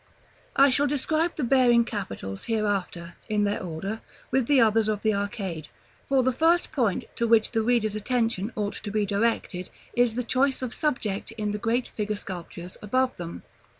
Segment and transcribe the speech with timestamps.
[0.03, 0.51] §XXXIV.
[0.65, 5.13] I shall describe the bearing capitals hereafter, in their order, with the others of the
[5.13, 5.67] arcade;
[6.09, 10.23] for the first point to which the reader's attention ought to be directed is the
[10.23, 13.43] choice of subject in the great figure sculptures above them.